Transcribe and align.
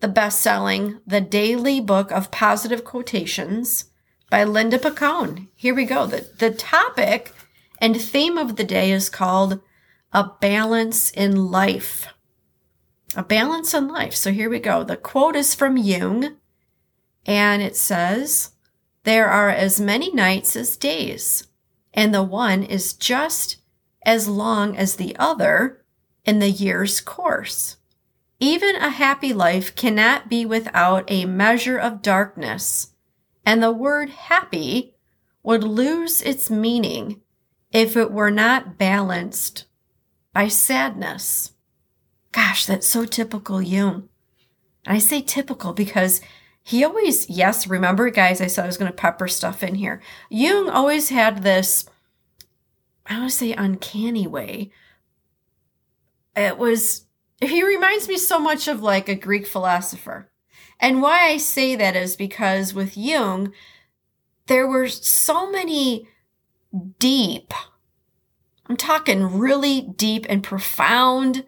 the 0.00 0.08
best 0.08 0.40
selling 0.40 1.00
The 1.06 1.20
Daily 1.20 1.80
Book 1.80 2.12
of 2.12 2.30
Positive 2.30 2.84
Quotations 2.84 3.86
by 4.30 4.44
Linda 4.44 4.78
Picone. 4.78 5.48
Here 5.56 5.74
we 5.74 5.84
go. 5.84 6.06
The, 6.06 6.28
the 6.38 6.52
topic 6.52 7.32
and 7.80 8.00
theme 8.00 8.38
of 8.38 8.56
the 8.56 8.64
day 8.64 8.92
is 8.92 9.08
called 9.08 9.60
A 10.12 10.30
Balance 10.40 11.10
in 11.10 11.50
Life. 11.50 12.06
A 13.16 13.24
Balance 13.24 13.74
in 13.74 13.88
Life. 13.88 14.14
So 14.14 14.30
here 14.30 14.48
we 14.48 14.60
go. 14.60 14.84
The 14.84 14.96
quote 14.96 15.34
is 15.34 15.54
from 15.54 15.76
Jung, 15.76 16.36
and 17.26 17.60
it 17.60 17.76
says, 17.76 18.52
There 19.02 19.28
are 19.28 19.50
as 19.50 19.80
many 19.80 20.12
nights 20.12 20.54
as 20.54 20.76
days, 20.76 21.48
and 21.92 22.14
the 22.14 22.22
one 22.22 22.62
is 22.62 22.92
just 22.92 23.56
as 24.02 24.28
long 24.28 24.76
as 24.76 24.94
the 24.94 25.16
other 25.16 25.84
in 26.24 26.38
the 26.38 26.50
year's 26.50 27.00
course. 27.00 27.77
Even 28.40 28.76
a 28.76 28.90
happy 28.90 29.32
life 29.32 29.74
cannot 29.74 30.28
be 30.28 30.46
without 30.46 31.04
a 31.08 31.24
measure 31.24 31.76
of 31.76 32.02
darkness, 32.02 32.92
and 33.44 33.62
the 33.62 33.72
word 33.72 34.10
happy 34.10 34.94
would 35.42 35.64
lose 35.64 36.22
its 36.22 36.48
meaning 36.48 37.20
if 37.72 37.96
it 37.96 38.12
were 38.12 38.30
not 38.30 38.78
balanced 38.78 39.64
by 40.32 40.46
sadness. 40.46 41.52
Gosh, 42.30 42.66
that's 42.66 42.86
so 42.86 43.04
typical 43.04 43.60
Jung. 43.60 44.08
And 44.86 44.96
I 44.96 44.98
say 44.98 45.20
typical 45.20 45.72
because 45.72 46.20
he 46.62 46.84
always, 46.84 47.28
yes, 47.28 47.66
remember, 47.66 48.10
guys, 48.10 48.40
I 48.40 48.46
said 48.46 48.64
I 48.64 48.66
was 48.66 48.76
going 48.76 48.90
to 48.90 48.96
pepper 48.96 49.26
stuff 49.26 49.62
in 49.62 49.74
here. 49.74 50.00
Jung 50.28 50.68
always 50.68 51.08
had 51.08 51.42
this, 51.42 51.86
I 53.06 53.18
want 53.18 53.30
to 53.30 53.36
say, 53.36 53.52
uncanny 53.52 54.26
way. 54.26 54.70
It 56.36 56.58
was 56.58 57.06
he 57.40 57.64
reminds 57.64 58.08
me 58.08 58.16
so 58.16 58.38
much 58.38 58.68
of 58.68 58.82
like 58.82 59.08
a 59.08 59.14
Greek 59.14 59.46
philosopher. 59.46 60.30
And 60.80 61.02
why 61.02 61.28
I 61.28 61.36
say 61.36 61.76
that 61.76 61.96
is 61.96 62.16
because 62.16 62.74
with 62.74 62.96
Jung, 62.96 63.52
there 64.46 64.66
were 64.66 64.88
so 64.88 65.50
many 65.50 66.08
deep, 66.98 67.52
I'm 68.66 68.76
talking 68.76 69.38
really 69.38 69.80
deep 69.80 70.26
and 70.28 70.42
profound 70.42 71.44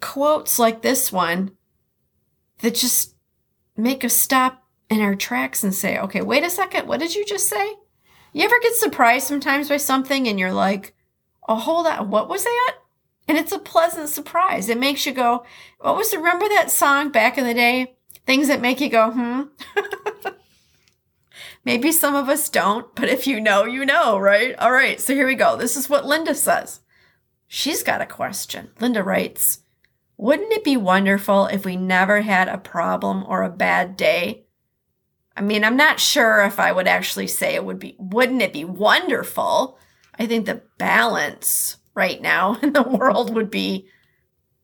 quotes 0.00 0.58
like 0.58 0.82
this 0.82 1.12
one 1.12 1.52
that 2.58 2.74
just 2.74 3.14
make 3.76 4.04
us 4.04 4.16
stop 4.16 4.64
in 4.88 5.00
our 5.00 5.14
tracks 5.14 5.62
and 5.64 5.74
say, 5.74 5.98
okay, 5.98 6.20
wait 6.20 6.44
a 6.44 6.50
second, 6.50 6.86
what 6.86 7.00
did 7.00 7.14
you 7.14 7.24
just 7.24 7.48
say? 7.48 7.74
You 8.32 8.44
ever 8.44 8.58
get 8.60 8.74
surprised 8.74 9.26
sometimes 9.26 9.68
by 9.68 9.76
something 9.76 10.28
and 10.28 10.38
you're 10.38 10.52
like, 10.52 10.94
oh, 11.48 11.56
hold 11.56 11.86
on, 11.86 12.10
what 12.10 12.28
was 12.28 12.44
that? 12.44 12.76
And 13.30 13.38
it's 13.38 13.52
a 13.52 13.60
pleasant 13.60 14.08
surprise. 14.08 14.68
It 14.68 14.76
makes 14.76 15.06
you 15.06 15.12
go, 15.12 15.44
what 15.78 15.94
was, 15.94 16.12
remember 16.12 16.48
that 16.48 16.68
song 16.68 17.12
back 17.12 17.38
in 17.38 17.44
the 17.44 17.54
day? 17.54 17.94
Things 18.26 18.48
that 18.48 18.60
make 18.60 18.80
you 18.80 18.88
go, 18.88 19.12
hmm? 19.12 19.42
Maybe 21.64 21.92
some 21.92 22.16
of 22.16 22.28
us 22.28 22.48
don't, 22.48 22.92
but 22.96 23.08
if 23.08 23.28
you 23.28 23.40
know, 23.40 23.66
you 23.66 23.86
know, 23.86 24.18
right? 24.18 24.58
All 24.58 24.72
right, 24.72 25.00
so 25.00 25.14
here 25.14 25.28
we 25.28 25.36
go. 25.36 25.56
This 25.56 25.76
is 25.76 25.88
what 25.88 26.04
Linda 26.04 26.34
says. 26.34 26.80
She's 27.46 27.84
got 27.84 28.00
a 28.00 28.06
question. 28.06 28.70
Linda 28.80 29.00
writes, 29.00 29.60
Wouldn't 30.16 30.52
it 30.52 30.64
be 30.64 30.76
wonderful 30.76 31.46
if 31.46 31.64
we 31.64 31.76
never 31.76 32.22
had 32.22 32.48
a 32.48 32.58
problem 32.58 33.22
or 33.28 33.44
a 33.44 33.48
bad 33.48 33.96
day? 33.96 34.46
I 35.36 35.42
mean, 35.42 35.62
I'm 35.62 35.76
not 35.76 36.00
sure 36.00 36.42
if 36.42 36.58
I 36.58 36.72
would 36.72 36.88
actually 36.88 37.28
say 37.28 37.54
it 37.54 37.64
would 37.64 37.78
be, 37.78 37.94
wouldn't 37.96 38.42
it 38.42 38.52
be 38.52 38.64
wonderful? 38.64 39.78
I 40.18 40.26
think 40.26 40.46
the 40.46 40.62
balance 40.78 41.76
right 41.94 42.20
now 42.20 42.58
in 42.62 42.72
the 42.72 42.82
world 42.82 43.34
would 43.34 43.50
be 43.50 43.86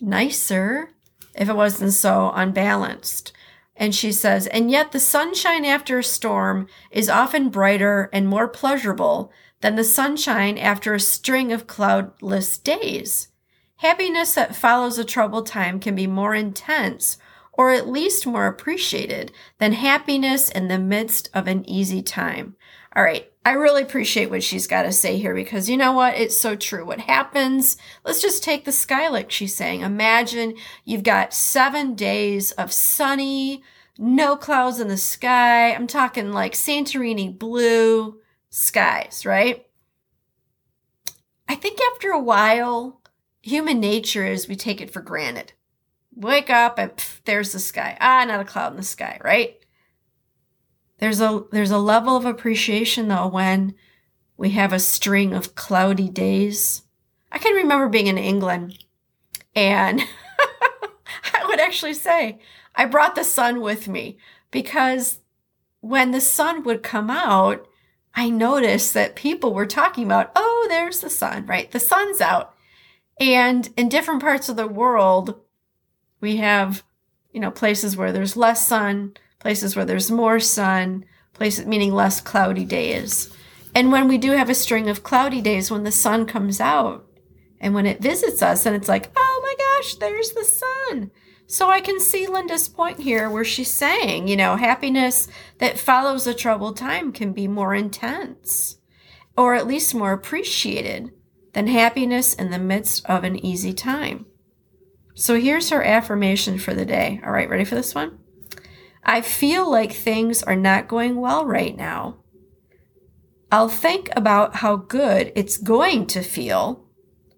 nicer 0.00 0.90
if 1.34 1.48
it 1.48 1.56
wasn't 1.56 1.92
so 1.92 2.32
unbalanced. 2.34 3.32
And 3.76 3.94
she 3.94 4.12
says, 4.12 4.46
and 4.48 4.70
yet 4.70 4.92
the 4.92 5.00
sunshine 5.00 5.64
after 5.64 5.98
a 5.98 6.04
storm 6.04 6.66
is 6.90 7.08
often 7.08 7.48
brighter 7.48 8.10
and 8.12 8.28
more 8.28 8.46
pleasurable 8.46 9.32
than 9.62 9.76
the 9.76 9.84
sunshine 9.84 10.58
after 10.58 10.92
a 10.92 11.00
string 11.00 11.52
of 11.52 11.66
cloudless 11.66 12.58
days. 12.58 13.28
Happiness 13.76 14.34
that 14.34 14.54
follows 14.54 14.98
a 14.98 15.04
troubled 15.04 15.46
time 15.46 15.80
can 15.80 15.94
be 15.94 16.06
more 16.06 16.34
intense 16.34 17.16
or 17.52 17.70
at 17.70 17.88
least 17.88 18.26
more 18.26 18.46
appreciated 18.46 19.32
than 19.58 19.72
happiness 19.72 20.50
in 20.50 20.68
the 20.68 20.78
midst 20.78 21.28
of 21.34 21.46
an 21.46 21.68
easy 21.68 22.02
time. 22.02 22.56
All 22.94 23.02
right. 23.02 23.30
I 23.44 23.52
really 23.52 23.82
appreciate 23.82 24.28
what 24.30 24.42
she's 24.42 24.66
got 24.66 24.82
to 24.82 24.92
say 24.92 25.16
here 25.16 25.34
because 25.34 25.70
you 25.70 25.76
know 25.76 25.92
what? 25.92 26.16
It's 26.16 26.38
so 26.38 26.56
true. 26.56 26.84
What 26.84 27.00
happens? 27.00 27.78
Let's 28.04 28.20
just 28.20 28.44
take 28.44 28.64
the 28.64 28.72
sky 28.72 29.08
like 29.08 29.30
she's 29.30 29.56
saying. 29.56 29.80
Imagine 29.80 30.54
you've 30.84 31.04
got 31.04 31.32
seven 31.32 31.94
days 31.94 32.50
of 32.52 32.72
sunny, 32.72 33.62
no 33.96 34.36
clouds 34.36 34.78
in 34.78 34.88
the 34.88 34.98
sky. 34.98 35.72
I'm 35.72 35.86
talking 35.86 36.32
like 36.32 36.52
Santorini 36.52 37.36
blue 37.36 38.20
skies, 38.50 39.24
right? 39.24 39.66
I 41.48 41.54
think 41.54 41.80
after 41.92 42.10
a 42.10 42.20
while, 42.20 43.00
human 43.40 43.80
nature 43.80 44.26
is 44.26 44.48
we 44.48 44.56
take 44.56 44.80
it 44.80 44.92
for 44.92 45.00
granted. 45.00 45.52
Wake 46.14 46.50
up 46.50 46.78
and 46.78 46.90
pff, 46.90 47.20
there's 47.24 47.52
the 47.52 47.58
sky. 47.58 47.96
Ah, 48.00 48.24
not 48.26 48.40
a 48.40 48.44
cloud 48.44 48.72
in 48.72 48.76
the 48.76 48.82
sky, 48.82 49.18
right? 49.24 49.59
There's 51.00 51.20
a 51.20 51.44
there's 51.50 51.70
a 51.70 51.78
level 51.78 52.16
of 52.16 52.26
appreciation 52.26 53.08
though 53.08 53.26
when 53.26 53.74
we 54.36 54.50
have 54.50 54.72
a 54.72 54.78
string 54.78 55.32
of 55.34 55.54
cloudy 55.54 56.08
days. 56.08 56.82
I 57.32 57.38
can 57.38 57.54
remember 57.54 57.88
being 57.88 58.06
in 58.06 58.18
England 58.18 58.84
and 59.54 60.00
I 61.34 61.46
would 61.46 61.60
actually 61.60 61.94
say 61.94 62.38
I 62.74 62.84
brought 62.84 63.14
the 63.14 63.24
sun 63.24 63.60
with 63.60 63.88
me 63.88 64.18
because 64.50 65.20
when 65.80 66.10
the 66.10 66.20
sun 66.20 66.62
would 66.64 66.82
come 66.82 67.10
out, 67.10 67.66
I 68.14 68.28
noticed 68.28 68.94
that 68.94 69.16
people 69.16 69.54
were 69.54 69.66
talking 69.66 70.04
about, 70.04 70.32
oh, 70.36 70.66
there's 70.68 71.00
the 71.00 71.10
sun, 71.10 71.46
right? 71.46 71.70
The 71.70 71.80
sun's 71.80 72.20
out. 72.20 72.54
And 73.18 73.68
in 73.76 73.88
different 73.88 74.20
parts 74.20 74.48
of 74.48 74.56
the 74.56 74.66
world, 74.66 75.40
we 76.20 76.36
have, 76.36 76.82
you 77.32 77.40
know, 77.40 77.50
places 77.50 77.96
where 77.96 78.12
there's 78.12 78.36
less 78.36 78.66
sun, 78.66 79.14
places 79.40 79.74
where 79.74 79.84
there's 79.84 80.10
more 80.10 80.38
sun, 80.38 81.04
places 81.32 81.66
meaning 81.66 81.92
less 81.92 82.20
cloudy 82.20 82.64
days. 82.64 83.34
And 83.74 83.90
when 83.90 84.06
we 84.06 84.18
do 84.18 84.32
have 84.32 84.50
a 84.50 84.54
string 84.54 84.88
of 84.88 85.02
cloudy 85.02 85.40
days, 85.40 85.70
when 85.70 85.84
the 85.84 85.92
sun 85.92 86.26
comes 86.26 86.60
out 86.60 87.06
and 87.60 87.74
when 87.74 87.86
it 87.86 88.00
visits 88.00 88.42
us, 88.42 88.66
and 88.66 88.76
it's 88.76 88.88
like, 88.88 89.10
oh 89.16 89.40
my 89.42 89.54
gosh, 89.58 89.94
there's 89.96 90.30
the 90.32 90.44
sun. 90.44 91.10
So 91.46 91.68
I 91.68 91.80
can 91.80 91.98
see 91.98 92.28
Linda's 92.28 92.68
point 92.68 93.00
here 93.00 93.28
where 93.28 93.44
she's 93.44 93.72
saying, 93.72 94.28
you 94.28 94.36
know, 94.36 94.54
happiness 94.54 95.26
that 95.58 95.80
follows 95.80 96.26
a 96.28 96.32
troubled 96.32 96.76
time 96.76 97.10
can 97.10 97.32
be 97.32 97.48
more 97.48 97.74
intense 97.74 98.76
or 99.36 99.56
at 99.56 99.66
least 99.66 99.92
more 99.92 100.12
appreciated 100.12 101.10
than 101.52 101.66
happiness 101.66 102.34
in 102.34 102.52
the 102.52 102.58
midst 102.58 103.04
of 103.06 103.24
an 103.24 103.44
easy 103.44 103.72
time. 103.72 104.26
So 105.14 105.40
here's 105.40 105.70
her 105.70 105.82
affirmation 105.82 106.56
for 106.56 106.72
the 106.72 106.84
day. 106.84 107.20
All 107.24 107.32
right, 107.32 107.48
ready 107.48 107.64
for 107.64 107.74
this 107.74 107.96
one? 107.96 108.19
I 109.10 109.22
feel 109.22 109.68
like 109.68 109.92
things 109.92 110.40
are 110.44 110.54
not 110.54 110.86
going 110.86 111.16
well 111.16 111.44
right 111.44 111.76
now. 111.76 112.18
I'll 113.50 113.68
think 113.68 114.08
about 114.14 114.54
how 114.54 114.76
good 114.76 115.32
it's 115.34 115.56
going 115.56 116.06
to 116.06 116.22
feel 116.22 116.86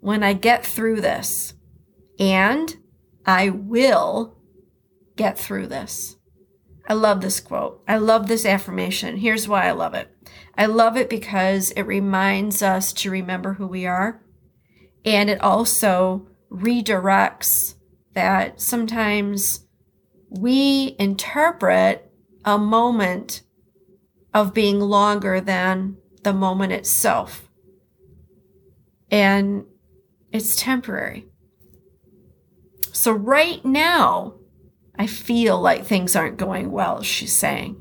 when 0.00 0.22
I 0.22 0.34
get 0.34 0.66
through 0.66 1.00
this. 1.00 1.54
And 2.18 2.76
I 3.24 3.48
will 3.48 4.36
get 5.16 5.38
through 5.38 5.68
this. 5.68 6.16
I 6.86 6.92
love 6.92 7.22
this 7.22 7.40
quote. 7.40 7.82
I 7.88 7.96
love 7.96 8.28
this 8.28 8.44
affirmation. 8.44 9.16
Here's 9.16 9.48
why 9.48 9.66
I 9.66 9.70
love 9.70 9.94
it 9.94 10.14
I 10.54 10.66
love 10.66 10.98
it 10.98 11.08
because 11.08 11.70
it 11.70 11.84
reminds 11.84 12.62
us 12.62 12.92
to 12.92 13.10
remember 13.10 13.54
who 13.54 13.66
we 13.66 13.86
are. 13.86 14.22
And 15.06 15.30
it 15.30 15.40
also 15.40 16.28
redirects 16.50 17.76
that 18.12 18.60
sometimes 18.60 19.61
we 20.38 20.96
interpret 20.98 22.10
a 22.44 22.58
moment 22.58 23.42
of 24.34 24.54
being 24.54 24.80
longer 24.80 25.40
than 25.40 25.96
the 26.22 26.32
moment 26.32 26.72
itself. 26.72 27.48
And 29.10 29.64
it's 30.32 30.56
temporary. 30.56 31.26
So, 32.92 33.12
right 33.12 33.64
now, 33.64 34.34
I 34.98 35.06
feel 35.06 35.60
like 35.60 35.84
things 35.84 36.16
aren't 36.16 36.36
going 36.36 36.70
well, 36.70 37.02
she's 37.02 37.34
saying. 37.34 37.76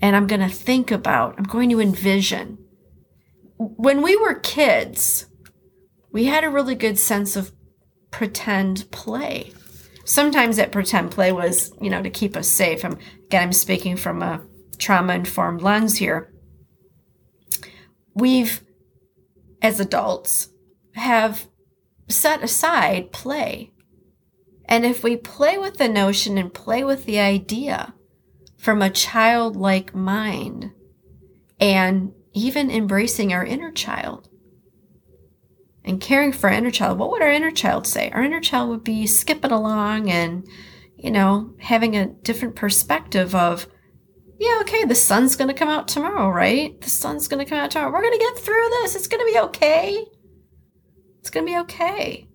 And 0.00 0.16
I'm 0.16 0.26
going 0.26 0.40
to 0.40 0.48
think 0.48 0.90
about, 0.90 1.34
I'm 1.38 1.44
going 1.44 1.70
to 1.70 1.80
envision. 1.80 2.58
When 3.56 4.02
we 4.02 4.16
were 4.16 4.34
kids, 4.34 5.26
we 6.10 6.24
had 6.24 6.44
a 6.44 6.50
really 6.50 6.74
good 6.74 6.98
sense 6.98 7.36
of 7.36 7.52
pretend 8.10 8.90
play. 8.90 9.52
Sometimes 10.04 10.56
that 10.56 10.72
pretend 10.72 11.10
play 11.10 11.32
was, 11.32 11.72
you 11.80 11.90
know, 11.90 12.02
to 12.02 12.10
keep 12.10 12.36
us 12.36 12.48
safe. 12.48 12.84
I'm, 12.84 12.98
again, 13.26 13.42
I'm 13.42 13.52
speaking 13.52 13.96
from 13.96 14.22
a 14.22 14.42
trauma 14.78 15.14
informed 15.14 15.62
lens 15.62 15.96
here. 15.98 16.32
We've, 18.14 18.62
as 19.60 19.80
adults, 19.80 20.48
have 20.94 21.46
set 22.08 22.42
aside 22.42 23.12
play 23.12 23.72
and 24.72 24.86
if 24.86 25.04
we 25.04 25.16
play 25.16 25.58
with 25.58 25.76
the 25.76 25.88
notion 25.88 26.38
and 26.38 26.52
play 26.52 26.82
with 26.82 27.04
the 27.04 27.18
idea 27.18 27.92
from 28.56 28.80
a 28.80 28.88
childlike 28.88 29.94
mind 29.94 30.70
and 31.60 32.12
even 32.32 32.70
embracing 32.70 33.34
our 33.34 33.44
inner 33.44 33.70
child 33.70 34.30
and 35.84 36.00
caring 36.00 36.32
for 36.32 36.48
our 36.48 36.54
inner 36.54 36.70
child, 36.70 36.98
what 36.98 37.10
would 37.10 37.22
our 37.22 37.32
inner 37.32 37.50
child 37.50 37.86
say? 37.86 38.10
Our 38.10 38.22
inner 38.22 38.40
child 38.40 38.70
would 38.70 38.84
be 38.84 39.06
skipping 39.06 39.50
along 39.50 40.10
and, 40.10 40.46
you 40.96 41.10
know, 41.10 41.54
having 41.58 41.96
a 41.96 42.06
different 42.06 42.54
perspective 42.54 43.34
of, 43.34 43.66
yeah, 44.38 44.58
okay, 44.62 44.84
the 44.84 44.94
sun's 44.94 45.36
going 45.36 45.48
to 45.48 45.54
come 45.54 45.68
out 45.68 45.88
tomorrow, 45.88 46.28
right? 46.28 46.80
The 46.80 46.90
sun's 46.90 47.28
going 47.28 47.44
to 47.44 47.48
come 47.48 47.58
out 47.58 47.70
tomorrow. 47.70 47.92
We're 47.92 48.02
going 48.02 48.18
to 48.18 48.24
get 48.24 48.38
through 48.38 48.68
this. 48.80 48.94
It's 48.94 49.08
going 49.08 49.26
to 49.26 49.32
be 49.32 49.38
okay. 49.46 50.04
It's 51.20 51.30
going 51.30 51.46
to 51.46 51.52
be 51.52 51.58
okay. 51.58 52.28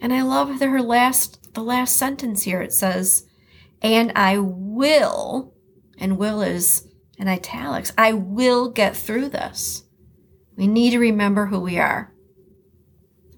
And 0.00 0.12
I 0.12 0.22
love 0.22 0.60
her 0.60 0.82
last 0.82 1.54
the 1.54 1.62
last 1.62 1.96
sentence 1.96 2.42
here. 2.42 2.60
It 2.60 2.72
says, 2.72 3.26
and 3.82 4.12
I 4.14 4.38
will, 4.38 5.54
and 5.98 6.18
will 6.18 6.42
is 6.42 6.86
in 7.18 7.28
italics, 7.28 7.92
I 7.96 8.12
will 8.12 8.70
get 8.70 8.94
through 8.94 9.30
this. 9.30 9.84
We 10.56 10.66
need 10.66 10.90
to 10.90 10.98
remember 10.98 11.46
who 11.46 11.60
we 11.60 11.78
are. 11.78 12.12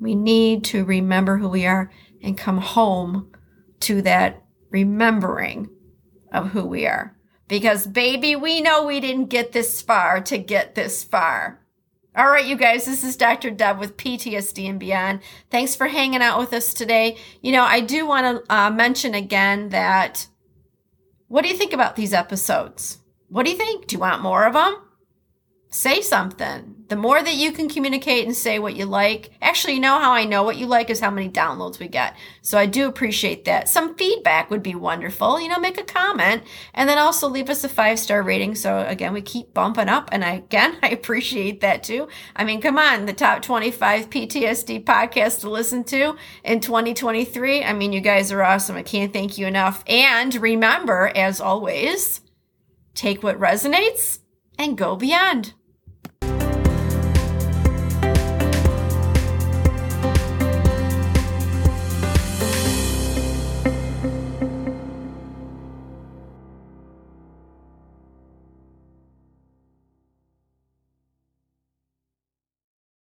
We 0.01 0.15
need 0.15 0.65
to 0.65 0.85
remember 0.85 1.39
who 1.39 1.49
we 1.49 1.67
are 1.67 1.91
and 2.23 2.37
come 2.37 2.59
home 2.59 3.31
to 3.81 4.03
that 4.03 4.43
remembering 4.71 5.71
of 6.33 6.51
who 6.51 6.65
we 6.65 6.87
are. 6.87 7.17
Because, 7.47 7.87
baby, 7.87 8.37
we 8.37 8.61
know 8.61 8.85
we 8.85 9.01
didn't 9.01 9.27
get 9.27 9.53
this 9.53 9.81
far 9.81 10.21
to 10.23 10.39
get 10.39 10.75
this 10.75 11.03
far. 11.03 11.61
All 12.17 12.29
right, 12.29 12.45
you 12.45 12.57
guys, 12.57 12.85
this 12.85 13.05
is 13.05 13.17
Dr. 13.17 13.51
Deb 13.51 13.79
with 13.79 13.97
PTSD 13.97 14.69
and 14.69 14.81
Beyond. 14.81 15.21
Thanks 15.51 15.77
for 15.77 15.87
hanging 15.87 16.21
out 16.21 16.39
with 16.39 16.53
us 16.53 16.75
today. 16.75 17.17
You 17.41 17.53
know, 17.53 17.63
I 17.63 17.81
do 17.81 18.07
want 18.07 18.45
to 18.45 18.55
uh, 18.55 18.71
mention 18.71 19.15
again 19.15 19.71
that 19.71 20.27
what 21.29 21.43
do 21.43 21.49
you 21.49 21.57
think 21.57 21.73
about 21.73 21.97
these 21.97 22.13
episodes? 22.13 22.99
What 23.29 23.45
do 23.45 23.53
you 23.53 23.57
think? 23.57 23.87
Do 23.87 23.95
you 23.95 24.01
want 24.01 24.23
more 24.23 24.47
of 24.47 24.55
them? 24.55 24.77
Say 25.71 26.01
something 26.01 26.78
the 26.89 26.97
more 26.97 27.23
that 27.23 27.35
you 27.35 27.53
can 27.53 27.69
communicate 27.69 28.27
and 28.27 28.35
say 28.35 28.59
what 28.59 28.75
you 28.75 28.87
like, 28.87 29.31
actually, 29.43 29.75
you 29.75 29.81
know 29.81 29.99
how 29.99 30.13
I 30.13 30.25
know 30.25 30.43
what 30.43 30.57
you 30.57 30.67
like 30.67 30.89
is 30.89 31.01
how 31.01 31.11
many 31.11 31.29
downloads 31.29 31.79
we 31.79 31.87
get. 31.87 32.17
So 32.41 32.57
I 32.57 32.65
do 32.65 32.89
appreciate 32.89 33.45
that. 33.45 33.69
Some 33.69 33.95
feedback 33.95 34.51
would 34.51 34.63
be 34.63 34.75
wonderful. 34.75 35.39
You 35.39 35.49
know, 35.49 35.59
make 35.59 35.79
a 35.79 35.85
comment 35.85 36.45
and 36.73 36.89
then 36.89 36.97
also 36.97 37.29
leave 37.29 37.51
us 37.51 37.63
a 37.63 37.69
five 37.69 37.99
star 37.99 38.23
rating. 38.23 38.55
So 38.55 38.87
again, 38.87 39.13
we 39.13 39.21
keep 39.21 39.53
bumping 39.53 39.91
up. 39.91 40.09
And 40.13 40.25
I, 40.25 40.33
again, 40.35 40.79
I 40.83 40.89
appreciate 40.89 41.61
that 41.61 41.83
too. 41.83 42.09
I 42.35 42.45
mean, 42.45 42.61
come 42.61 42.79
on, 42.79 43.05
the 43.05 43.13
top 43.13 43.43
25 43.43 44.09
PTSD 44.09 44.85
podcasts 44.85 45.41
to 45.41 45.51
listen 45.51 45.85
to 45.85 46.17
in 46.43 46.61
2023. 46.61 47.65
I 47.65 47.73
mean, 47.75 47.93
you 47.93 48.01
guys 48.01 48.33
are 48.33 48.43
awesome. 48.43 48.77
I 48.77 48.83
can't 48.83 49.13
thank 49.13 49.37
you 49.37 49.47
enough. 49.47 49.85
And 49.87 50.35
remember, 50.37 51.13
as 51.15 51.41
always, 51.41 52.23
take 52.95 53.23
what 53.23 53.39
resonates 53.39 54.21
and 54.59 54.79
go 54.79 54.97
beyond. 54.97 55.53